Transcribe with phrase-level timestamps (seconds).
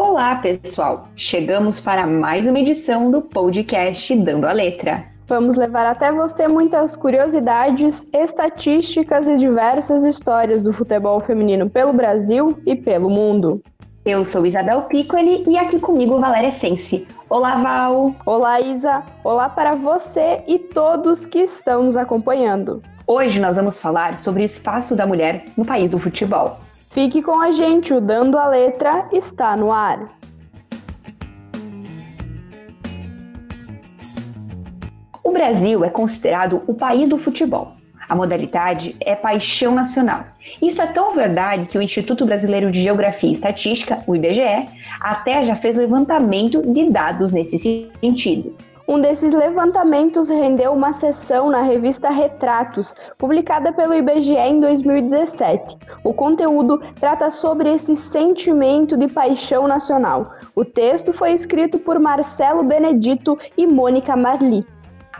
[0.00, 1.08] Olá, pessoal!
[1.16, 5.04] Chegamos para mais uma edição do podcast Dando a Letra.
[5.26, 12.56] Vamos levar até você muitas curiosidades, estatísticas e diversas histórias do futebol feminino pelo Brasil
[12.64, 13.60] e pelo mundo.
[14.04, 17.04] Eu sou Isabel Piccoli e aqui comigo Valéria Sense.
[17.28, 18.14] Olá, Val!
[18.24, 19.02] Olá, Isa!
[19.24, 22.80] Olá para você e todos que estão nos acompanhando.
[23.04, 26.56] Hoje nós vamos falar sobre o espaço da mulher no país do futebol.
[27.00, 30.18] Fique com a gente, o Dando a Letra está no ar.
[35.22, 37.74] O Brasil é considerado o país do futebol.
[38.08, 40.24] A modalidade é paixão nacional.
[40.60, 44.68] Isso é tão verdade que o Instituto Brasileiro de Geografia e Estatística, o IBGE,
[45.00, 48.56] até já fez levantamento de dados nesse sentido.
[48.90, 55.76] Um desses levantamentos rendeu uma sessão na revista Retratos, publicada pelo IBGE em 2017.
[56.02, 60.32] O conteúdo trata sobre esse sentimento de paixão nacional.
[60.56, 64.66] O texto foi escrito por Marcelo Benedito e Mônica Marli.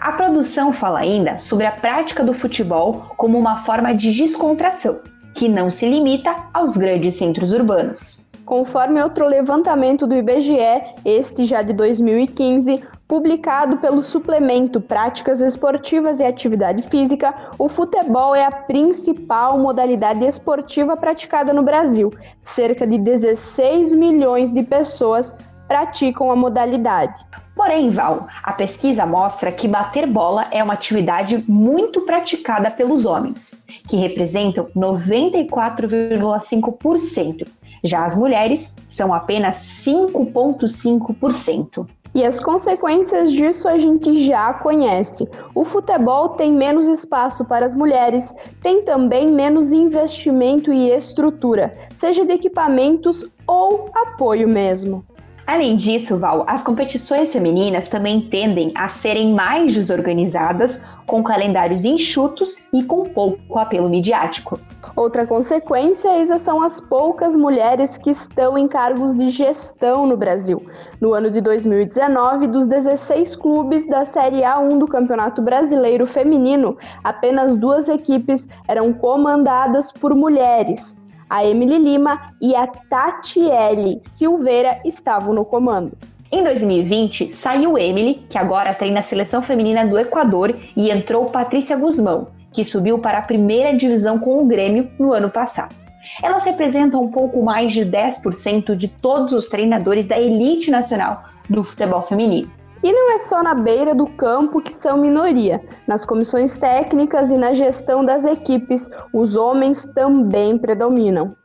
[0.01, 5.01] A produção fala ainda sobre a prática do futebol como uma forma de descontração,
[5.35, 8.31] que não se limita aos grandes centros urbanos.
[8.47, 10.57] Conforme outro levantamento do IBGE,
[11.05, 18.45] este já de 2015, Publicado pelo suplemento Práticas Esportivas e Atividade Física, o futebol é
[18.45, 22.13] a principal modalidade esportiva praticada no Brasil.
[22.43, 25.35] Cerca de 16 milhões de pessoas
[25.67, 27.15] praticam a modalidade.
[27.57, 33.59] Porém, Val, a pesquisa mostra que bater bola é uma atividade muito praticada pelos homens,
[33.89, 37.49] que representam 94,5%.
[37.83, 41.89] Já as mulheres são apenas 5,5%.
[42.15, 45.29] E as consequências disso a gente já conhece.
[45.55, 52.25] O futebol tem menos espaço para as mulheres, tem também menos investimento e estrutura, seja
[52.25, 55.05] de equipamentos ou apoio mesmo.
[55.49, 62.67] Além disso, Val, as competições femininas também tendem a serem mais desorganizadas, com calendários enxutos
[62.71, 64.61] e com pouco apelo midiático.
[64.99, 66.11] Outra consequência
[66.41, 70.61] são as poucas mulheres que estão em cargos de gestão no Brasil.
[71.01, 77.57] No ano de 2019, dos 16 clubes da Série A1 do Campeonato Brasileiro Feminino, apenas
[77.57, 80.97] duas equipes eram comandadas por mulheres
[81.31, 85.93] a Emily Lima e a Tatiele Silveira estavam no comando.
[86.33, 91.77] Em 2020, saiu Emily, que agora treina a seleção feminina do Equador, e entrou Patrícia
[91.77, 95.73] Guzmão, que subiu para a primeira divisão com o Grêmio no ano passado.
[96.21, 101.63] Elas representam um pouco mais de 10% de todos os treinadores da elite nacional do
[101.63, 102.51] futebol feminino.
[102.83, 105.63] E não é só na beira do campo que são minoria.
[105.87, 111.37] Nas comissões técnicas e na gestão das equipes, os homens também predominam.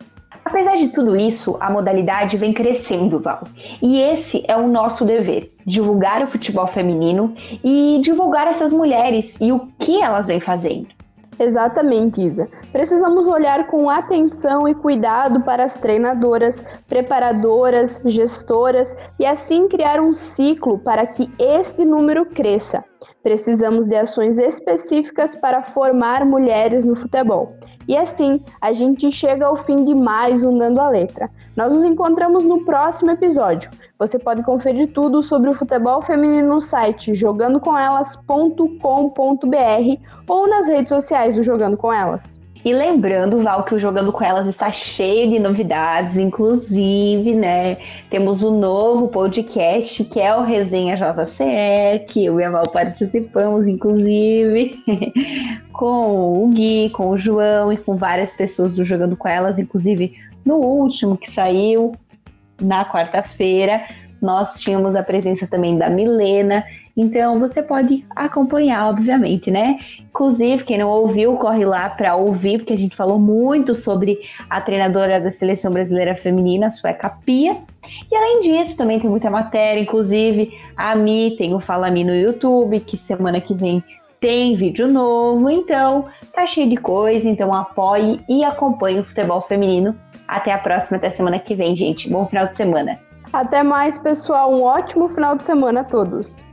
[0.43, 3.43] Apesar de tudo isso, a modalidade vem crescendo, Val.
[3.79, 9.51] E esse é o nosso dever: divulgar o futebol feminino e divulgar essas mulheres e
[9.51, 11.02] o que elas vêm fazendo.
[11.43, 12.47] Exatamente, Isa.
[12.71, 20.13] Precisamos olhar com atenção e cuidado para as treinadoras, preparadoras, gestoras e assim criar um
[20.13, 22.83] ciclo para que este número cresça.
[23.23, 27.55] Precisamos de ações específicas para formar mulheres no futebol.
[27.87, 31.29] E assim, a gente chega ao fim de mais um Dando a Letra.
[31.55, 33.71] Nós nos encontramos no próximo episódio.
[33.97, 41.35] Você pode conferir tudo sobre o futebol feminino no site jogandocomelas.com.br ou nas redes sociais
[41.35, 42.41] do Jogando com Elas.
[42.65, 47.77] E lembrando, Val, que o Jogando com Elas está cheio de novidades, inclusive, né?
[48.09, 52.63] Temos o um novo podcast que é o Resenha JCE, que eu e a Val
[52.71, 54.81] participamos, inclusive,
[55.73, 60.13] com o Gui, com o João e com várias pessoas do Jogando com Elas, inclusive
[60.45, 61.93] no último que saiu
[62.61, 63.85] na quarta-feira.
[64.21, 66.63] Nós tínhamos a presença também da Milena
[66.95, 69.79] então você pode acompanhar, obviamente, né?
[69.99, 74.61] Inclusive, quem não ouviu, corre lá para ouvir, porque a gente falou muito sobre a
[74.61, 77.57] treinadora da seleção brasileira feminina, a sueca Pia.
[78.11, 82.15] E além disso, também tem muita matéria, inclusive a Mi tem o Fala Mi no
[82.15, 83.83] YouTube, que semana que vem
[84.19, 85.49] tem vídeo novo.
[85.49, 89.97] Então, tá cheio de coisa, então apoie e acompanhe o futebol feminino.
[90.27, 92.09] Até a próxima, até semana que vem, gente.
[92.09, 92.99] Bom final de semana.
[93.33, 94.53] Até mais, pessoal.
[94.53, 96.45] Um ótimo final de semana a todos.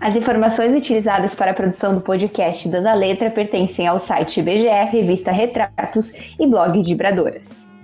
[0.00, 4.90] As informações utilizadas para a produção do podcast Dando a Letra pertencem ao site BGR,
[4.90, 7.79] revista Retratos e blog de Vibradoras.